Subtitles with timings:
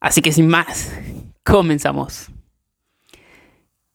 [0.00, 0.92] Así que sin más,
[1.44, 2.26] Comenzamos.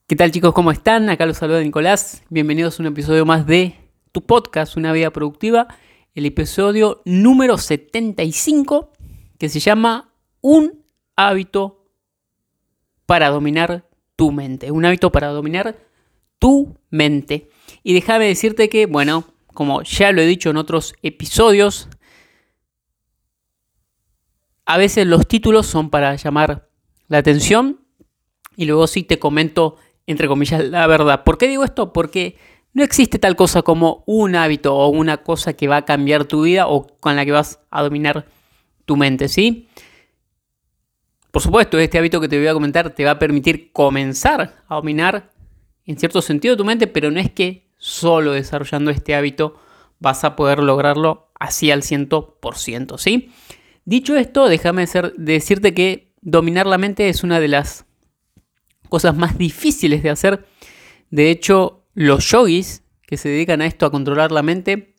[0.08, 0.54] ¿Qué tal chicos?
[0.54, 1.08] ¿Cómo están?
[1.10, 2.24] Acá los saluda Nicolás.
[2.30, 3.76] Bienvenidos a un episodio más de
[4.12, 5.68] tu podcast, Una vida productiva.
[6.16, 8.92] El episodio número 75
[9.38, 10.12] que se llama
[10.42, 10.84] Un
[11.16, 11.86] hábito
[13.06, 14.72] para dominar tu mente.
[14.72, 15.78] Un hábito para dominar
[16.40, 17.50] tu mente.
[17.84, 21.88] Y déjame decirte que, bueno, como ya lo he dicho en otros episodios,
[24.66, 26.70] a veces los títulos son para llamar
[27.08, 27.82] la atención
[28.56, 29.78] y luego sí te comento,
[30.08, 31.24] entre comillas, la verdad.
[31.24, 31.94] ¿Por qué digo esto?
[31.94, 32.38] Porque
[32.74, 36.44] no existe tal cosa como un hábito o una cosa que va a cambiar tu
[36.44, 38.26] vida o con la que vas a dominar
[38.86, 39.68] tu mente, ¿sí?
[41.32, 44.76] Por supuesto, este hábito que te voy a comentar te va a permitir comenzar a
[44.76, 45.32] dominar
[45.86, 49.60] en cierto sentido tu mente, pero no es que solo desarrollando este hábito
[50.00, 53.32] vas a poder lograrlo así al 100%, ¿sí?
[53.86, 54.86] Dicho esto, déjame
[55.18, 57.86] decirte que dominar la mente es una de las
[58.90, 60.46] cosas más difíciles de hacer.
[61.10, 64.96] De hecho, los yogis que se dedican a esto, a controlar la mente,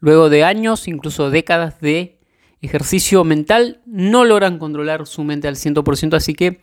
[0.00, 2.20] luego de años, incluso décadas de
[2.60, 6.60] ejercicio mental, no logran controlar su mente al 100%, así que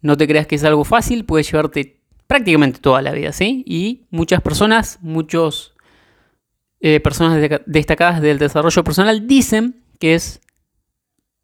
[0.00, 3.62] no te creas que es algo fácil, puede llevarte prácticamente toda la vida, ¿sí?
[3.66, 5.74] Y muchas personas, muchos
[6.80, 10.40] eh, personas destacadas del desarrollo personal dicen que es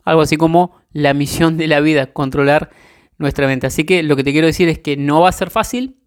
[0.05, 2.71] algo así como la misión de la vida, controlar
[3.19, 3.67] nuestra mente.
[3.67, 5.99] Así que lo que te quiero decir es que no va a ser fácil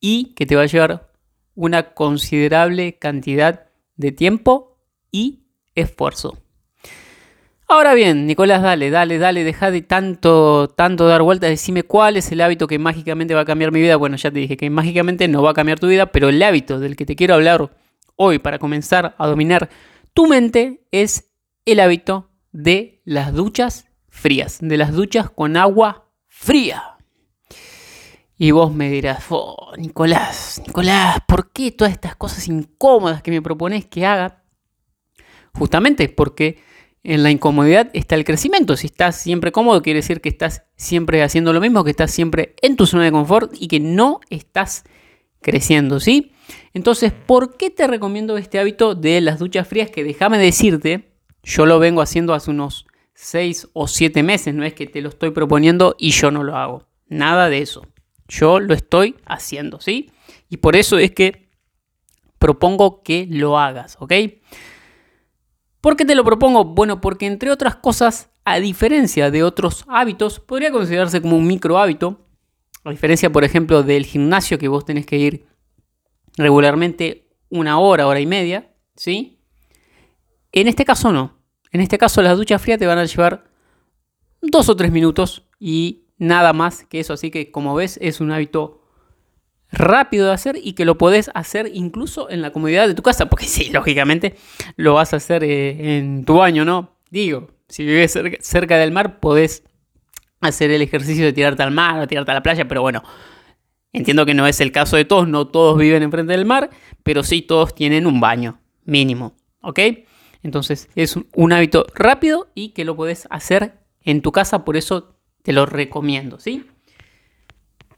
[0.00, 1.12] y que te va a llevar
[1.54, 3.66] una considerable cantidad
[3.96, 4.78] de tiempo
[5.10, 6.38] y esfuerzo.
[7.68, 12.30] Ahora bien, Nicolás, dale, dale, dale, deja de tanto, tanto dar vueltas, decime cuál es
[12.30, 13.96] el hábito que mágicamente va a cambiar mi vida.
[13.96, 16.80] Bueno, ya te dije que mágicamente no va a cambiar tu vida, pero el hábito
[16.80, 17.70] del que te quiero hablar
[18.16, 19.70] hoy para comenzar a dominar
[20.12, 21.32] tu mente es
[21.64, 26.82] el hábito de las duchas frías, de las duchas con agua fría.
[28.36, 33.42] Y vos me dirás, oh, Nicolás, Nicolás, ¿por qué todas estas cosas incómodas que me
[33.42, 34.42] propones que haga?
[35.54, 36.62] Justamente porque
[37.04, 38.76] en la incomodidad está el crecimiento.
[38.76, 42.54] Si estás siempre cómodo, quiere decir que estás siempre haciendo lo mismo, que estás siempre
[42.62, 44.84] en tu zona de confort y que no estás
[45.40, 46.32] creciendo, ¿sí?
[46.74, 49.90] Entonces, ¿por qué te recomiendo este hábito de las duchas frías?
[49.90, 52.86] Que déjame decirte yo lo vengo haciendo hace unos
[53.22, 56.56] 6 o 7 meses, no es que te lo estoy proponiendo y yo no lo
[56.56, 56.88] hago.
[57.06, 57.86] Nada de eso.
[58.26, 60.10] Yo lo estoy haciendo, ¿sí?
[60.48, 61.48] Y por eso es que
[62.38, 64.12] propongo que lo hagas, ¿ok?
[65.80, 66.64] ¿Por qué te lo propongo?
[66.64, 71.78] Bueno, porque entre otras cosas, a diferencia de otros hábitos, podría considerarse como un micro
[71.78, 72.26] hábito.
[72.82, 75.46] A diferencia, por ejemplo, del gimnasio que vos tenés que ir
[76.36, 79.38] regularmente una hora, hora y media, ¿sí?
[80.50, 81.41] En este caso no.
[81.72, 83.44] En este caso las duchas frías te van a llevar
[84.42, 87.14] dos o tres minutos y nada más que eso.
[87.14, 88.82] Así que como ves es un hábito
[89.72, 93.26] rápido de hacer y que lo podés hacer incluso en la comodidad de tu casa.
[93.30, 94.36] Porque sí, lógicamente
[94.76, 96.96] lo vas a hacer eh, en tu baño, ¿no?
[97.10, 99.64] Digo, si vives cerca, del mar podés
[100.40, 103.02] hacer el ejercicio de tirarte al mar o tirarte a la playa, pero bueno,
[103.92, 106.68] entiendo que no es el caso de todos, no todos viven enfrente del mar,
[107.02, 109.78] pero sí todos tienen un baño mínimo, ¿ok?
[110.42, 115.16] Entonces es un hábito rápido y que lo puedes hacer en tu casa, por eso
[115.42, 116.64] te lo recomiendo, ¿sí?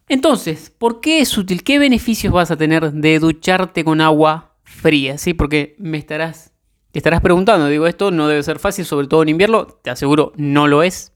[0.09, 1.62] Entonces, ¿por qué es útil?
[1.62, 5.16] ¿Qué beneficios vas a tener de ducharte con agua fría?
[5.16, 5.33] ¿Sí?
[5.33, 6.53] Porque me estarás,
[6.93, 10.33] te estarás preguntando, digo, esto no debe ser fácil, sobre todo en invierno, te aseguro,
[10.37, 11.12] no lo es.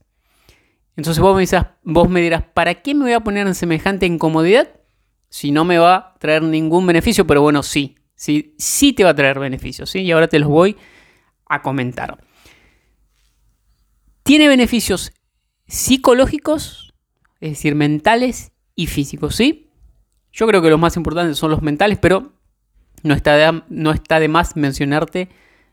[0.95, 1.45] Entonces vos me,
[1.83, 4.69] vos me dirás, ¿para qué me voy a poner en semejante incomodidad
[5.29, 7.27] si no me va a traer ningún beneficio?
[7.27, 9.99] Pero bueno, sí, sí, sí te va a traer beneficios, ¿sí?
[9.99, 10.75] Y ahora te los voy
[11.61, 12.23] comentar.
[14.23, 15.11] Tiene beneficios
[15.67, 16.93] psicológicos,
[17.41, 19.71] es decir, mentales y físicos, ¿sí?
[20.31, 22.33] Yo creo que los más importantes son los mentales, pero
[23.03, 25.29] no está de, no está de más mencionarte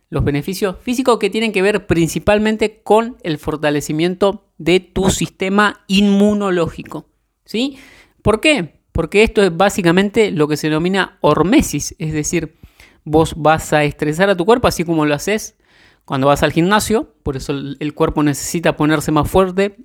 [0.08, 7.08] los beneficios físicos que tienen que ver principalmente con el fortalecimiento de tu sistema inmunológico,
[7.44, 7.78] ¿sí?
[8.22, 8.80] ¿Por qué?
[8.92, 12.56] Porque esto es básicamente lo que se denomina hormesis, es decir,
[13.04, 15.56] vos vas a estresar a tu cuerpo así como lo haces
[16.06, 19.76] cuando vas al gimnasio, por eso el, cuerpo necesita ponerse más fuerte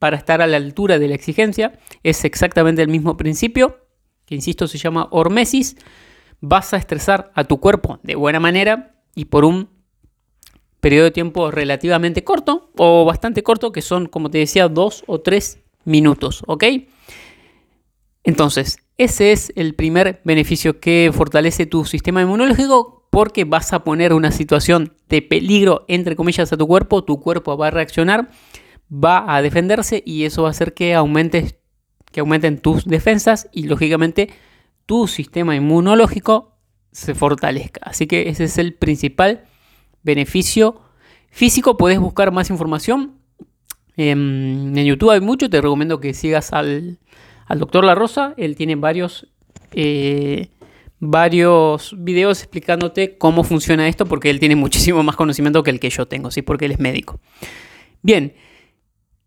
[0.00, 1.78] para estar a la altura de la exigencia.
[2.02, 3.78] Es exactamente el mismo principio,
[4.26, 5.76] que insisto se llama hormesis.
[6.40, 9.68] Vas a estresar a tu cuerpo de buena manera y por un
[10.80, 15.20] periodo de tiempo relativamente corto o bastante corto, que son, como te decía, dos o
[15.20, 16.64] tres minutos, ¿ok?
[18.24, 24.12] Entonces, ese es el primer beneficio que fortalece tu sistema inmunológico porque vas a poner
[24.12, 28.28] una situación de peligro, entre comillas, a tu cuerpo, tu cuerpo va a reaccionar
[28.92, 31.56] va a defenderse y eso va a hacer que, aumentes,
[32.10, 34.30] que aumenten tus defensas y lógicamente
[34.86, 36.58] tu sistema inmunológico
[36.90, 37.80] se fortalezca.
[37.84, 39.44] Así que ese es el principal
[40.02, 40.82] beneficio
[41.30, 41.76] físico.
[41.78, 43.18] Puedes buscar más información.
[43.96, 45.48] En, YouTube hay mucho.
[45.48, 46.98] Te recomiendo que sigas al,
[47.56, 48.34] doctor La Rosa.
[48.36, 49.28] Él tiene varios,
[49.70, 50.48] eh,
[51.04, 55.90] varios videos explicándote cómo funciona esto porque él tiene muchísimo más conocimiento que el que
[55.90, 56.42] yo tengo, ¿sí?
[56.42, 57.20] porque él es médico.
[58.02, 58.34] Bien,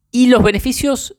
[0.09, 1.17] y los beneficios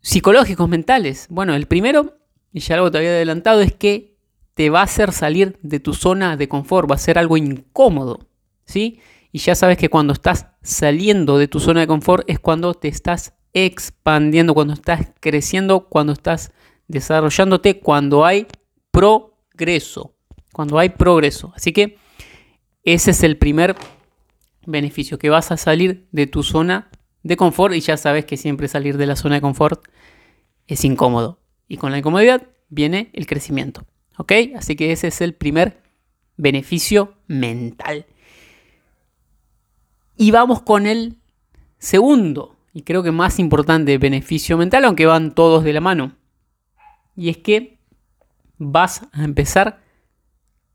[0.00, 1.28] psicológicos, mentales.
[1.30, 2.18] Bueno, el primero,
[2.52, 4.18] y ya algo te había adelantado, es que
[4.54, 8.28] te va a hacer salir de tu zona de confort, va a ser algo incómodo,
[8.64, 9.00] ¿sí?
[9.30, 12.88] Y ya sabes que cuando estás saliendo de tu zona de confort es cuando te
[12.88, 16.52] estás expandiendo, cuando estás creciendo, cuando estás
[16.88, 18.48] desarrollándote, cuando hay
[19.54, 20.14] progreso,
[20.52, 21.52] cuando hay progreso.
[21.54, 21.98] Así que
[22.82, 23.76] ese es el primer
[24.66, 26.90] beneficio, que vas a salir de tu zona
[27.22, 29.84] de confort y ya sabes que siempre salir de la zona de confort
[30.66, 31.40] es incómodo.
[31.68, 33.86] Y con la incomodidad viene el crecimiento.
[34.18, 34.32] ¿Ok?
[34.56, 35.80] Así que ese es el primer
[36.36, 38.06] beneficio mental.
[40.16, 41.18] Y vamos con el
[41.78, 46.16] segundo, y creo que más importante beneficio mental, aunque van todos de la mano.
[47.16, 47.73] Y es que
[48.58, 49.80] vas a empezar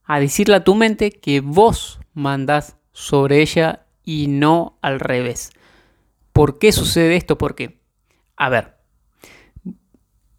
[0.04, 5.52] a decirle a tu mente que vos mandás sobre ella y no al revés.
[6.34, 7.38] ¿Por qué sucede esto?
[7.38, 7.80] Porque,
[8.36, 8.76] a ver,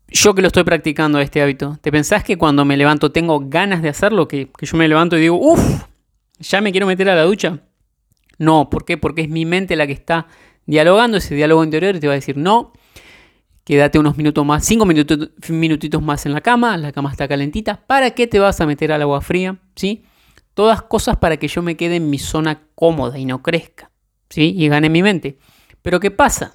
[0.09, 3.83] yo que lo estoy practicando este hábito, ¿te pensás que cuando me levanto tengo ganas
[3.83, 4.27] de hacerlo?
[4.27, 5.85] Que, que yo me levanto y digo, uff,
[6.41, 7.61] ya me quiero meter a la ducha.
[8.39, 8.97] No, ¿por qué?
[8.97, 10.27] Porque es mi mente la que está
[10.67, 12.73] dialogando, ese diálogo interior y te va a decir, no,
[13.71, 18.11] quédate unos minutos más, cinco minutitos más en la cama, la cama está calentita, ¿para
[18.11, 19.61] qué te vas a meter al agua fría?
[19.77, 20.03] ¿Sí?
[20.55, 23.93] Todas cosas para que yo me quede en mi zona cómoda y no crezca,
[24.29, 24.57] ¿sí?
[24.57, 25.39] Y gane mi mente.
[25.83, 26.55] Pero ¿qué pasa?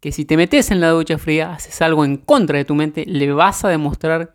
[0.00, 3.06] Que si te metes en la ducha fría, haces algo en contra de tu mente,
[3.06, 4.34] le vas a demostrar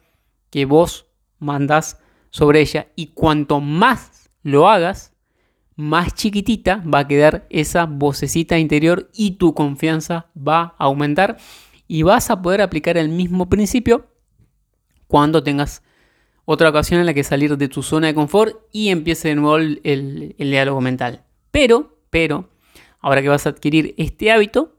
[0.50, 1.06] que vos
[1.38, 2.00] mandás
[2.32, 5.14] sobre ella y cuanto más lo hagas,
[5.76, 11.38] más chiquitita va a quedar esa vocecita interior y tu confianza va a aumentar
[11.88, 14.08] y vas a poder aplicar el mismo principio
[15.08, 15.84] cuando tengas
[16.46, 19.58] otra ocasión en la que salir de tu zona de confort y empiece de nuevo
[19.58, 21.24] el, el diálogo mental.
[21.52, 22.50] Pero, pero,
[23.04, 24.78] Ahora que vas a adquirir este hábito,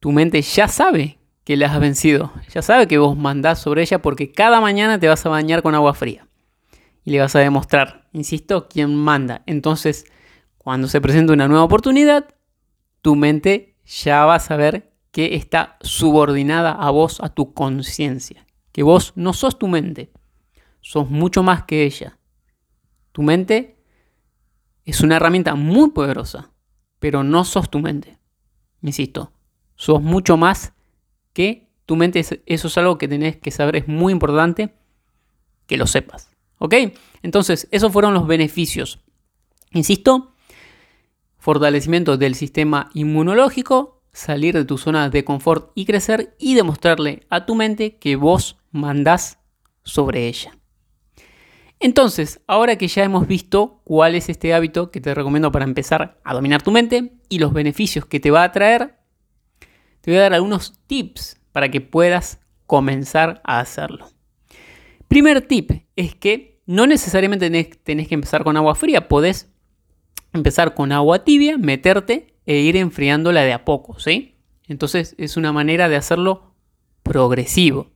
[0.00, 4.02] tu mente ya sabe que la has vencido, ya sabe que vos mandás sobre ella
[4.02, 6.26] porque cada mañana te vas a bañar con agua fría
[7.04, 9.44] y le vas a demostrar, insisto, quién manda.
[9.46, 10.06] Entonces,
[10.58, 12.34] cuando se presente una nueva oportunidad,
[13.00, 18.82] tu mente ya va a saber que está subordinada a vos, a tu conciencia, que
[18.82, 20.12] vos no sos tu mente,
[20.80, 22.18] sos mucho más que ella.
[23.12, 23.76] Tu mente
[24.84, 26.50] es una herramienta muy poderosa
[27.00, 28.18] pero no sos tu mente.
[28.82, 29.32] Insisto,
[29.74, 30.74] sos mucho más
[31.32, 32.20] que tu mente.
[32.20, 34.76] Eso es algo que tenés que saber, es muy importante
[35.66, 36.30] que lo sepas.
[36.58, 36.74] ¿Ok?
[37.22, 39.00] Entonces, esos fueron los beneficios.
[39.72, 40.34] Insisto,
[41.38, 47.46] fortalecimiento del sistema inmunológico, salir de tu zona de confort y crecer y demostrarle a
[47.46, 49.38] tu mente que vos mandás
[49.82, 50.52] sobre ella.
[51.78, 56.20] Entonces, ahora que ya hemos visto cuál es este hábito que te recomiendo para empezar
[56.24, 58.96] a dominar tu mente y los beneficios que te va a traer,
[60.02, 64.08] te voy a dar algunos tips para que puedas comenzar a hacerlo.
[65.08, 67.50] Primer tip es que no necesariamente
[67.82, 69.50] tenés, que empezar con agua fría, podés
[70.32, 74.36] empezar con agua tibia, meterte e ir enfriándola de a poco, ¿sí?
[74.66, 76.54] Entonces es una manera de hacerlo
[77.02, 77.90] progresivo,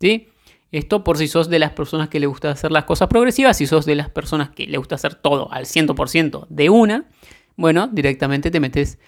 [0.00, 0.28] ¿sí?
[0.72, 3.66] Esto por si sos de las personas que le gusta hacer las cosas progresivas, si
[3.66, 7.08] sos de las personas que le gusta hacer todo al 100% de una,
[7.56, 8.98] bueno, directamente te metes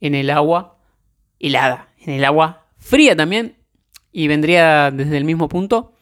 [0.00, 0.78] en el agua
[1.38, 3.56] helada, en el agua fría también,
[4.12, 5.92] y vendría desde el mismo punto.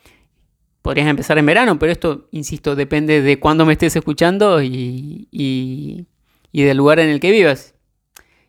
[0.82, 6.06] Podrías empezar en verano, pero esto, insisto, depende de cuándo me estés escuchando y, y,
[6.52, 7.74] del lugar en el que vivas.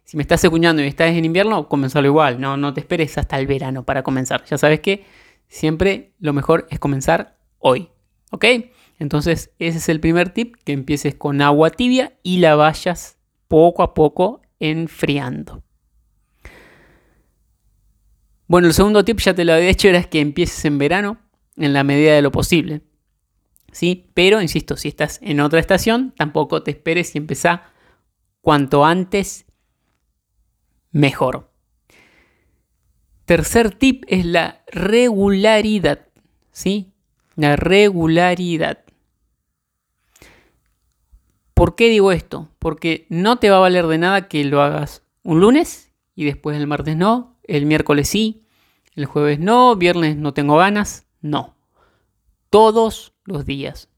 [0.10, 2.42] Si me estás escuchando y estás en invierno, comenzarlo igual.
[2.42, 4.44] No, no te esperes hasta el verano para comenzar.
[4.46, 5.06] Ya sabes que
[5.48, 7.90] siempre lo mejor es comenzar hoy.
[8.32, 8.44] ¿Ok?
[8.98, 13.84] Entonces ese es el primer tip, que empieces con agua tibia y la vayas poco
[13.84, 15.62] a poco enfriando.
[18.48, 21.20] Bueno, el segundo tip ya te lo había hecho, era que empieces en verano
[21.56, 22.82] en la medida de lo posible.
[23.72, 24.10] ¿Sí?
[24.16, 27.72] Pero, insisto, si estás en otra estación, tampoco te esperes y empezá
[28.42, 29.46] cuanto antes
[30.92, 31.52] mejor.
[33.26, 36.08] Tercer tip es la regularidad.
[36.52, 36.94] ¿Sí?
[37.36, 38.84] La regularidad.
[41.54, 42.50] ¿Por qué digo esto?
[42.58, 46.58] Porque no te va a valer de nada que lo hagas un lunes y después
[46.58, 48.46] el martes no, el miércoles sí,
[48.96, 51.06] el jueves no, viernes no tengo ganas.
[51.22, 51.56] No.
[52.50, 53.90] Todos los días.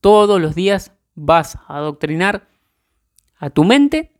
[0.00, 2.48] Todos los días vas a adoctrinar
[3.36, 4.12] a tu mente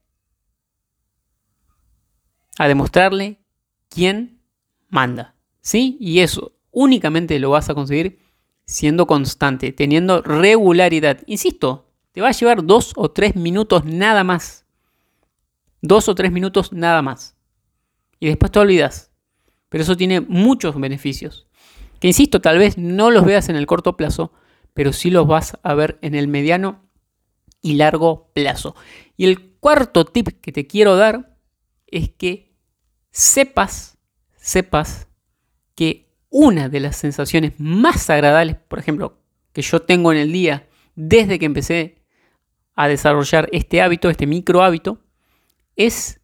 [2.59, 3.39] a demostrarle
[3.89, 4.41] quién
[4.89, 5.35] manda.
[5.61, 5.97] ¿Sí?
[6.01, 8.19] Y eso únicamente lo vas a conseguir
[8.65, 11.19] siendo constante, teniendo regularidad.
[11.27, 14.65] Insisto, te va a llevar dos o tres minutos nada más.
[15.83, 17.37] Dos o tres minutos nada más.
[18.19, 19.11] Y después te olvidas.
[19.69, 21.47] Pero eso tiene muchos beneficios.
[22.01, 24.33] Que insisto, tal vez no los veas en el corto plazo,
[24.75, 26.83] pero sí los vas a ver en el mediano
[27.63, 28.75] y largo plazo.
[29.17, 31.30] Y el cuarto tip que te quiero dar
[31.91, 32.55] es que
[33.11, 33.99] sepas,
[34.37, 35.09] sepas
[35.75, 39.19] que una de las sensaciones más agradables, por ejemplo,
[39.53, 42.05] que yo tengo en el día desde que empecé
[42.75, 45.01] a desarrollar este hábito, este micro hábito,
[45.77, 46.21] es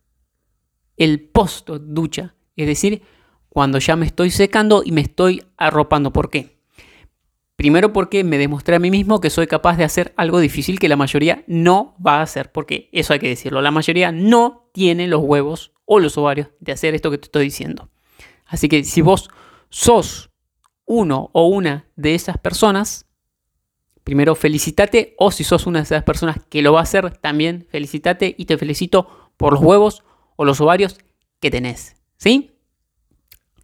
[0.96, 2.34] el post ducha.
[2.56, 3.02] Es decir,
[3.48, 6.12] cuando ya me estoy secando y me estoy arropando.
[6.12, 6.55] ¿Por qué?
[7.56, 10.90] Primero porque me demostré a mí mismo que soy capaz de hacer algo difícil que
[10.90, 12.52] la mayoría no va a hacer.
[12.52, 13.62] Porque eso hay que decirlo.
[13.62, 17.44] La mayoría no tiene los huevos o los ovarios de hacer esto que te estoy
[17.44, 17.90] diciendo.
[18.44, 19.30] Así que si vos
[19.70, 20.30] sos
[20.84, 23.06] uno o una de esas personas,
[24.04, 27.66] primero felicitate o si sos una de esas personas que lo va a hacer, también
[27.70, 30.04] felicitate y te felicito por los huevos
[30.36, 30.98] o los ovarios
[31.40, 31.96] que tenés.
[32.18, 32.52] ¿Sí?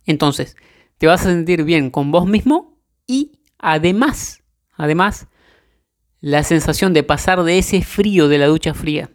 [0.06, 0.56] Entonces,
[0.98, 4.42] te vas a sentir bien con vos mismo y además,
[4.74, 5.28] además,
[6.20, 9.10] la sensación de pasar de ese frío de la ducha fría,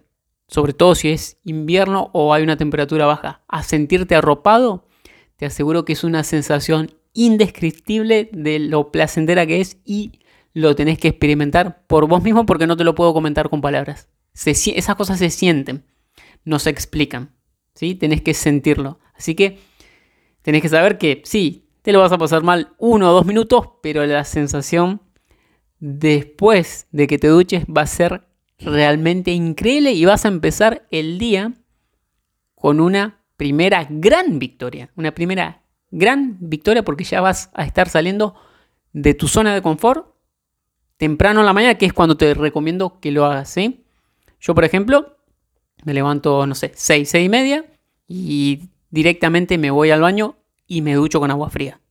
[0.47, 4.87] sobre todo si es invierno o hay una temperatura baja, a sentirte arropado,
[5.35, 10.19] te aseguro que es una sensación indescriptible de lo placentera que es y
[10.53, 14.09] lo tenés que experimentar por vos mismo porque no te lo puedo comentar con palabras.
[14.33, 15.85] esas cosas se sienten,
[16.45, 17.35] no se explican,
[17.73, 17.95] ¿sí?
[17.95, 18.99] Tenés que sentirlo.
[19.15, 19.59] Así que
[20.41, 23.69] tenés que saber que sí, te lo vas a pasar mal uno o dos minutos,
[23.81, 24.99] pero la sensación
[25.79, 28.27] después de que te duches va a ser
[28.59, 31.53] realmente increíble y vas a empezar el día
[32.55, 34.91] con una primera gran victoria.
[34.97, 38.35] Una primera gran victoria porque ya vas a estar saliendo
[38.91, 40.13] de tu zona de confort
[40.97, 43.55] temprano en la mañana, que es cuando te recomiendo que lo hagas.
[44.41, 45.15] Yo, por ejemplo,
[45.85, 47.65] me levanto, no sé, 6, 6 y media
[48.09, 50.35] y directamente me voy al baño
[50.67, 51.81] y me ducho con agua fría.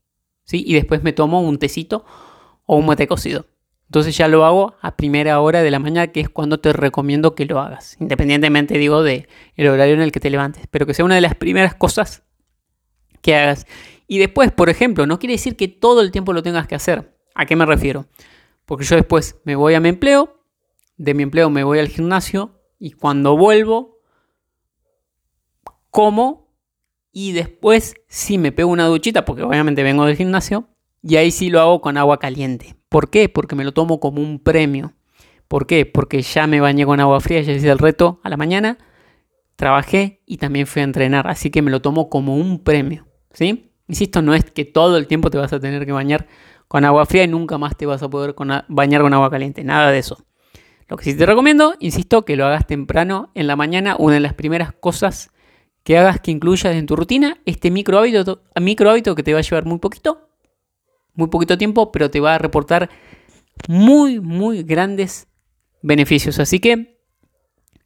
[0.44, 0.64] ¿sí?
[0.66, 2.04] Y después me tomo un tecito
[2.64, 3.46] o un mate cocido.
[3.88, 7.34] Entonces ya lo hago a primera hora de la mañana, que es cuando te recomiendo
[7.34, 7.96] que lo hagas.
[8.00, 10.66] Independientemente, digo, del el horario en el que te levantes.
[10.70, 12.24] Pero que sea una de las primeras cosas
[13.22, 13.66] que hagas.
[14.08, 17.16] Y después, por ejemplo, no quiere decir que todo el tiempo lo tengas que hacer.
[17.34, 18.06] ¿A qué me refiero?
[18.64, 20.40] Porque yo después me voy a mi empleo,
[20.96, 24.00] de mi empleo me voy al gimnasio y cuando vuelvo,
[25.90, 26.45] como
[27.18, 30.68] y después sí me pego una duchita, porque obviamente vengo del gimnasio,
[31.00, 32.76] y ahí sí lo hago con agua caliente.
[32.90, 33.30] ¿Por qué?
[33.30, 34.92] Porque me lo tomo como un premio.
[35.48, 35.86] ¿Por qué?
[35.86, 38.76] Porque ya me bañé con agua fría, ya hice el reto a la mañana,
[39.56, 43.72] trabajé y también fui a entrenar, así que me lo tomo como un premio, ¿sí?
[43.88, 46.26] Insisto, no es que todo el tiempo te vas a tener que bañar
[46.68, 48.34] con agua fría y nunca más te vas a poder
[48.68, 50.22] bañar con agua caliente, nada de eso.
[50.86, 54.20] Lo que sí te recomiendo, insisto, que lo hagas temprano en la mañana, una de
[54.20, 55.30] las primeras cosas
[55.86, 59.38] que hagas que incluyas en tu rutina este micro hábito, micro hábito que te va
[59.38, 60.28] a llevar muy poquito,
[61.14, 62.90] muy poquito tiempo, pero te va a reportar
[63.68, 65.28] muy, muy grandes
[65.82, 66.40] beneficios.
[66.40, 66.98] Así que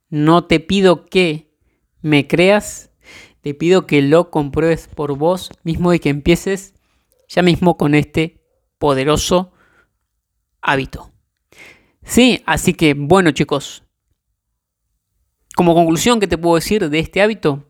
[0.09, 1.55] no te pido que
[2.01, 2.91] me creas,
[3.43, 6.73] te pido que lo compruebes por vos mismo y que empieces
[7.29, 8.43] ya mismo con este
[8.79, 9.53] poderoso
[10.63, 11.13] hábito.
[12.03, 13.85] Sí, así que bueno chicos,
[15.55, 17.70] como conclusión, ¿qué te puedo decir de este hábito?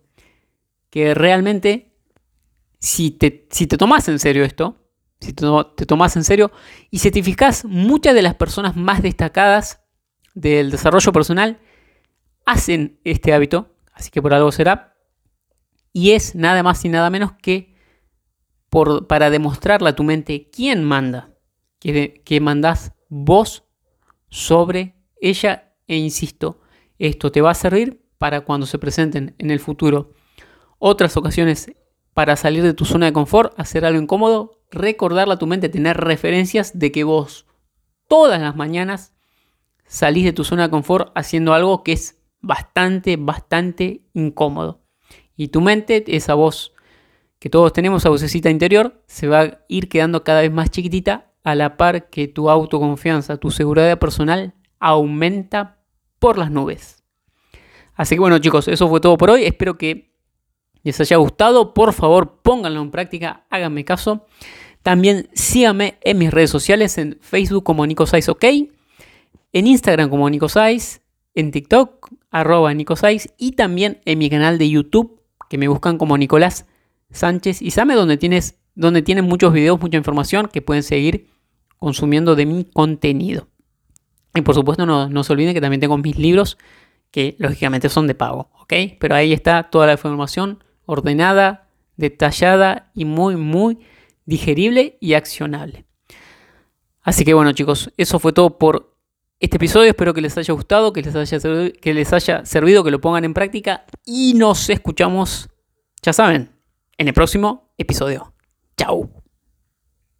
[0.91, 1.97] Que realmente,
[2.79, 4.81] si te, si te tomas en serio esto,
[5.21, 6.51] si te, tomas en serio
[6.91, 9.83] y certificas muchas de las personas más destacadas
[10.35, 11.61] del desarrollo personal
[12.47, 14.97] hacen este hábito, así que por algo será,
[15.93, 17.77] y es nada más y nada menos que
[19.09, 21.35] para demostrarle a tu mente quién manda,
[21.81, 23.65] que, que mandás vos
[24.29, 25.75] sobre ella.
[25.87, 26.61] E insisto,
[26.99, 30.15] esto te va a servir para cuando se presenten en el futuro
[30.81, 31.71] otras ocasiones
[32.15, 35.97] para salir de tu zona de confort, hacer algo incómodo, recordarle a tu mente, tener
[35.97, 37.47] referencias de que vos
[38.09, 39.15] todas las mañanas
[39.87, 44.83] salís de tu zona de confort haciendo algo que es bastante, bastante incómodo.
[45.37, 46.73] Y tu mente, esa voz
[47.39, 51.33] que todos tenemos, esa vocecita interior, se va a ir quedando cada vez más chiquitita
[51.45, 55.79] a la par que tu autoconfianza, tu seguridad personal aumenta
[56.19, 57.05] por las nubes.
[57.95, 59.45] Así que bueno chicos, eso fue todo por hoy.
[59.45, 60.10] Espero que
[60.83, 61.75] les haya gustado.
[61.75, 64.27] Por favor, pónganlo en práctica, háganme caso.
[64.83, 68.45] También síganme en mis redes sociales, en Facebook como Nicosais OK,
[69.53, 71.03] en Instagram como Nicosais,
[71.35, 76.17] en TikTok, arroba Nicosais, y también en mi canal de YouTube, que me buscan como
[76.17, 76.67] Nicolás
[77.11, 81.27] Sánchez Isame, donde, tienes, donde tienen muchos videos, mucha información que pueden seguir
[81.79, 83.49] consumiendo de mi contenido.
[84.35, 86.57] Y por supuesto no, no se olviden que también tengo mis libros
[87.11, 88.73] que lógicamente son de pago, ¿ok?
[89.01, 93.79] Pero ahí está toda la información ordenada, detallada y muy, muy
[94.25, 95.87] digerible y accionable.
[97.03, 98.97] Así que bueno chicos, eso fue todo por
[99.39, 99.91] este episodio.
[99.91, 101.39] Espero que les haya gustado, que les haya,
[101.81, 105.49] que les haya servido, que lo pongan en práctica y nos escuchamos,
[106.03, 106.51] ya saben,
[106.99, 108.35] en el próximo episodio.
[108.77, 109.20] Chao.